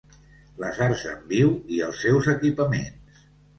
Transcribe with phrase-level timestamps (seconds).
[0.63, 3.25] Les arts en viu i els seus equipaments.